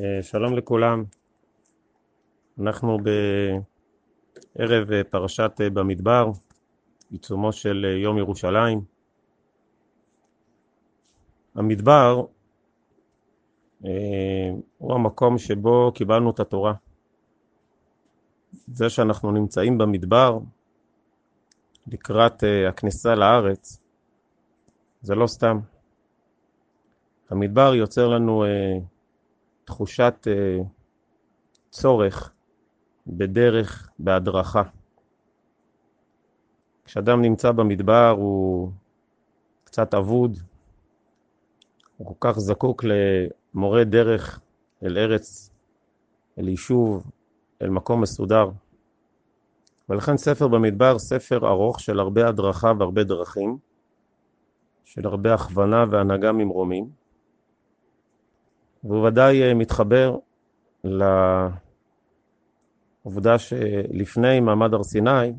[0.00, 1.04] אה, שלום לכולם,
[2.60, 2.98] אנחנו
[4.56, 6.30] בערב אה, פרשת אה, במדבר,
[7.10, 8.80] בעיצומו של יום ירושלים.
[11.54, 12.24] המדבר
[14.78, 16.74] הוא המקום שבו קיבלנו את התורה.
[18.66, 20.38] זה שאנחנו נמצאים במדבר
[21.86, 23.80] לקראת הכניסה לארץ,
[25.02, 25.58] זה לא סתם.
[27.30, 28.44] המדבר יוצר לנו
[29.68, 30.64] תחושת uh,
[31.70, 32.32] צורך
[33.06, 34.62] בדרך, בהדרכה.
[36.84, 38.70] כשאדם נמצא במדבר הוא
[39.64, 40.38] קצת אבוד,
[41.96, 44.40] הוא כל כך זקוק למורה דרך
[44.82, 45.50] אל ארץ,
[46.38, 47.10] אל יישוב,
[47.62, 48.50] אל מקום מסודר.
[49.88, 53.58] ולכן ספר במדבר, ספר ארוך של הרבה הדרכה והרבה דרכים,
[54.84, 57.07] של הרבה הכוונה והנהגה ממרומים.
[58.88, 60.16] והוא ודאי אה, מתחבר
[63.04, 65.32] לעובדה שלפני מעמד הר סיני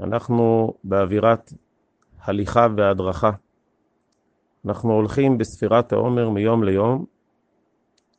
[0.00, 1.52] אנחנו באווירת
[2.20, 3.30] הליכה והדרכה.
[4.66, 7.04] אנחנו הולכים בספירת העומר מיום ליום,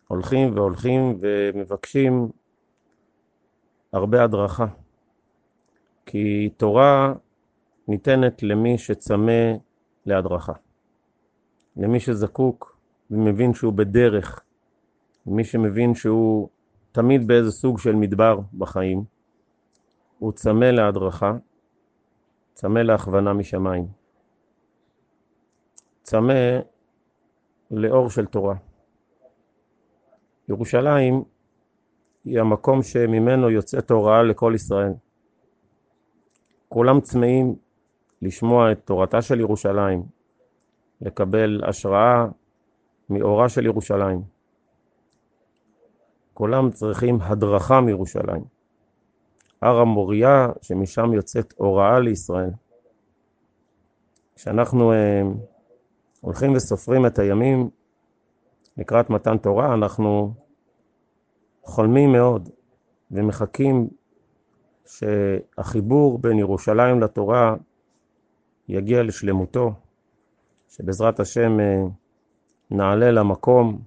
[0.08, 2.30] הולכים והולכים ומבקשים
[3.94, 4.66] הרבה הדרכה.
[6.06, 7.14] כי תורה
[7.88, 9.54] ניתנת למי שצמא
[10.06, 10.54] להדרכה,
[11.78, 12.78] למי שזקוק
[13.12, 14.44] ומבין שהוא בדרך
[15.26, 16.50] מי שמבין שהוא
[16.92, 19.04] תמיד באיזה סוג של מדבר בחיים,
[20.20, 21.34] הוא צמא להדרכה,
[22.54, 23.88] צמא להכוונה משמיים.
[26.04, 26.60] צמא
[27.72, 28.56] לאור של תורה.
[30.50, 31.24] ירושלים
[32.26, 34.94] היא המקום שממנו יוצאת הוראה לכל ישראל.
[36.70, 37.56] כולם צמאים
[38.22, 40.04] לשמוע את תורתה של ירושלים,
[41.02, 42.28] לקבל השראה
[43.10, 44.39] מאורה של ירושלים.
[46.40, 48.44] כולם צריכים הדרכה מירושלים.
[49.62, 52.50] הר המוריה, שמשם יוצאת הוראה לישראל.
[54.36, 55.22] כשאנחנו אה,
[56.22, 57.70] הולכים וסופרים את הימים
[58.78, 60.34] לקראת מתן תורה, אנחנו
[61.64, 62.50] חולמים מאוד
[63.12, 63.88] ומחכים
[64.86, 67.56] שהחיבור בין ירושלים לתורה
[68.68, 69.74] יגיע לשלמותו,
[70.70, 71.84] שבעזרת השם אה,
[72.72, 73.82] נעלה למקום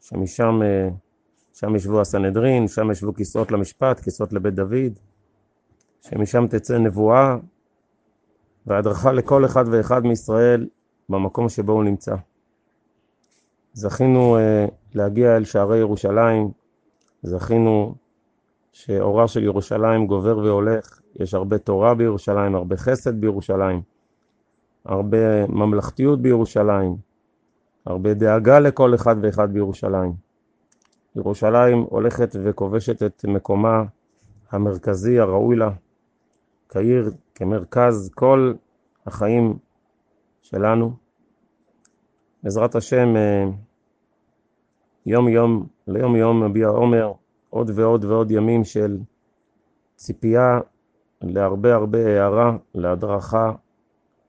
[0.00, 0.88] שמשם אה,
[1.60, 4.98] שם ישבו הסנהדרין, שם ישבו כיסאות למשפט, כיסאות לבית דוד,
[6.00, 7.36] שמשם תצא נבואה
[8.66, 10.68] והדרכה לכל אחד ואחד מישראל
[11.08, 12.14] במקום שבו הוא נמצא.
[13.72, 16.50] זכינו uh, להגיע אל שערי ירושלים,
[17.22, 17.94] זכינו
[18.72, 23.82] שאורה של ירושלים גובר והולך, יש הרבה תורה בירושלים, הרבה חסד בירושלים,
[24.84, 26.96] הרבה ממלכתיות בירושלים,
[27.86, 30.27] הרבה דאגה לכל אחד ואחד בירושלים.
[31.18, 33.82] ירושלים הולכת וכובשת את מקומה
[34.50, 35.70] המרכזי הראוי לה
[36.68, 38.52] כעיר, כמרכז כל
[39.06, 39.58] החיים
[40.42, 40.92] שלנו.
[42.42, 43.44] בעזרת השם, אה,
[45.06, 47.12] יום יום, ליום יום מביע עומר
[47.50, 48.98] עוד ועוד ועוד ימים של
[49.96, 50.60] ציפייה
[51.22, 53.52] להרבה הרבה הערה, להדרכה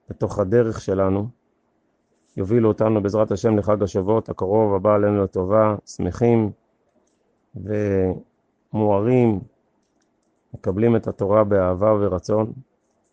[0.08, 1.28] בתוך הדרך שלנו.
[2.36, 6.50] יובילו אותנו בעזרת השם לחג השבועות הקרוב הבא עלינו לטובה, שמחים,
[7.56, 9.40] ומוארים,
[10.54, 12.52] מקבלים את התורה באהבה ורצון.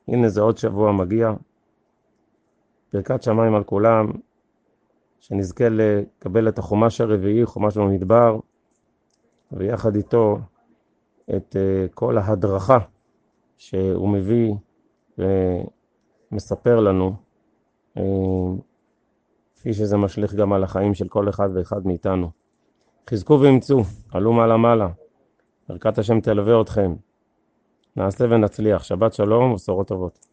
[0.08, 1.34] הנה זה עוד שבוע מגיע.
[2.94, 4.12] ברכת שמיים על כולם,
[5.20, 8.40] שנזכה לקבל את החומש הרביעי, חומש במדבר,
[9.52, 10.40] ויחד איתו
[11.36, 12.78] את אה, כל ההדרכה
[13.58, 14.54] שהוא מביא
[16.32, 17.16] ומספר לנו,
[17.98, 18.04] אה,
[19.56, 22.30] כפי שזה משליך גם על החיים של כל אחד ואחד מאיתנו.
[23.10, 24.88] חזקו ואמצו, עלו מעלה מעלה.
[25.70, 26.96] ברכת השם תלווה אתכם.
[27.96, 28.84] נעשה ונצליח.
[28.84, 30.27] שבת שלום ובשורות טובות.